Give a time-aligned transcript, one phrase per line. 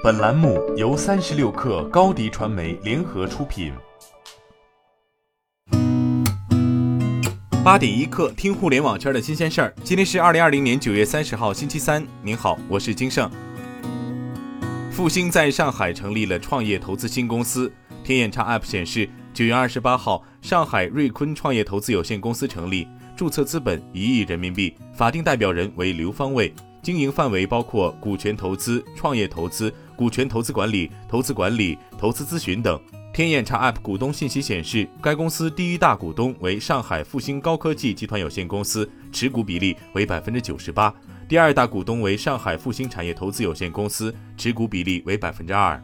[0.00, 3.72] 本栏目由三十六氪高低传媒联合出品。
[7.64, 9.74] 八点一刻，听互联网圈的新鲜事儿。
[9.82, 12.06] 今天是二零二零年九月三十号，星期三。
[12.22, 13.28] 您好，我是金盛。
[14.92, 17.72] 复星在上海成立了创业投资新公司。
[18.04, 22.86] 天眼查 App 显示，九月二十八号，上海瑞坤创业投资有限公司成立，
[23.16, 26.54] 注册资本一亿人民币，法定代表人为刘方卫。
[26.82, 32.80] 经营范围包括股权投资、创业投资、股权投资管理、投资管理、投资咨询等。
[33.12, 40.92] 天眼查 App 股东信息显示，该公司第一大股东为上海复星高科技集团有限公司，持股比例为百分之九十八；
[41.28, 45.82] 第二大股东为上海复星产业投资有限公司，持股比例为百分之二。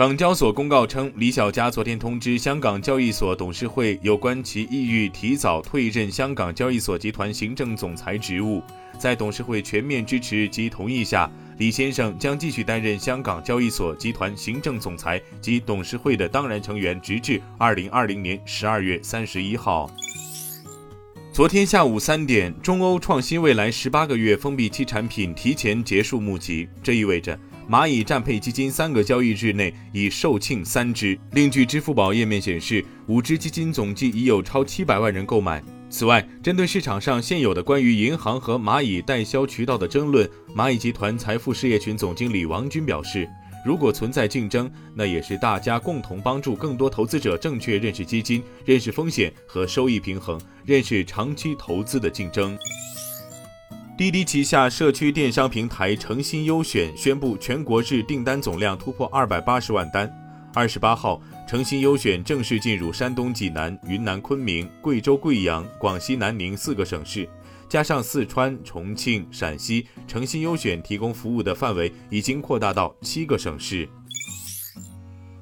[0.00, 8.62] 港交所公告称，李小加昨天通知香港交易所董事会有关其意欲提早退任香港交易所集团行政总裁职务。
[8.98, 19.90] 在董事会全面支持及同意下，李先生将继续担任香港交易所集团行政总裁及董事会的当然成员，直至二零二零年十二月三十一号。
[21.30, 27.38] 昨天下午三点，中欧创新未来十八个月封闭期产品提前结束募集，这意味着。
[27.70, 31.16] 蚂蚁战配基金三个交易日内已售罄三只。
[31.30, 35.62] 另据支付宝页面显示，五只基金总计已有超七百万人购买。
[35.88, 43.28] 此外，针对市场上现有的关于银行和蚂蚁代销渠道的争论，蚂蚁集团财富事业群总经理王军表示，
[43.64, 52.58] 如果存在竞争，那也是大家共同帮助更多投资者正确认识基金、认识风险和收益平衡、认识长期投资的竞争。
[54.00, 60.10] 滴滴旗下社区电商平台诚心优选宣布，全国日订单总量突破二百八十万单。
[60.54, 67.28] 二十八号，诚心优选正式进入山东济南、云南昆明、贵州贵阳、广西南宁四个省市，
[67.68, 73.86] 加上四川、重庆、陕西，诚心优选提供服务的范围已经扩大到七个省市。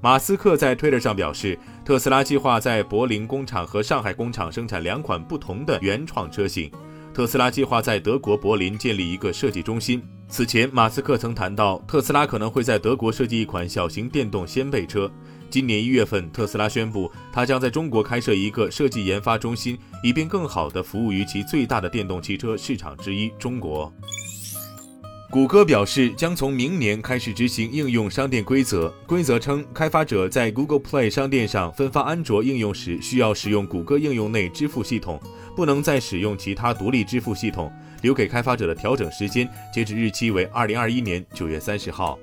[0.00, 6.68] 马斯克在推特上表示，特斯拉计划在柏林工厂和上海工厂生产两款不同的原创车型。
[7.14, 10.02] 特斯拉计划在德国柏林建立一个设计中心。
[10.28, 15.10] 此前，马斯克曾谈到，特斯拉可能会在德国设计一款小型电动掀背车。
[15.50, 23.92] 今年一月份，特斯拉宣布，它将在中国开设一个设计研发中心，以便更好地服务于其最大的电动汽车市场之一——中国。
[25.30, 28.88] 谷歌表示，将从明年开始执行应用商店规则。
[29.06, 35.20] 规则称，开发者在 Google Play 商店上分发安卓应用时，需要使用谷歌应用内支付系统，
[35.54, 37.70] 不能再使用其他独立支付系统。
[38.00, 42.18] 留给开发者的调整时间，截止日期为二零二一年九月三十号。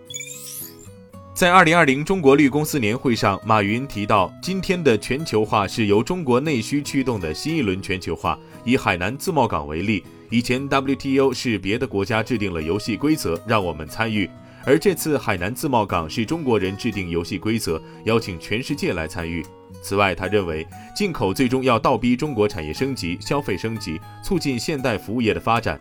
[1.36, 8.40] 在二零二零中国绿公司年会上，马云提到，今天的全球化是由中国内需驱动的新一轮全球化。
[8.64, 10.04] 以海南自贸港为例。
[10.36, 14.30] 以前 WTO 是别的国家制定了游戏规则让我们参与，
[14.66, 19.42] 而这次海南自贸港是中国人制定游戏规则，邀请全世界来参与。
[19.82, 25.80] 此外，他认为进口最终要倒逼中国产业升级、消费升级，促进现代服务业的发展。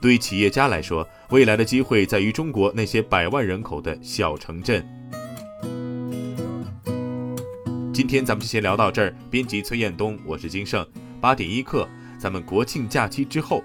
[0.00, 4.86] 对企业家来说，未来的机会在于中国那些百万人口的小城镇。
[7.92, 9.12] 今天咱们就先聊到这儿。
[9.32, 10.86] 编辑崔彦东，我是金盛，
[11.20, 11.88] 八点一刻，
[12.20, 13.64] 咱们国庆假期之后。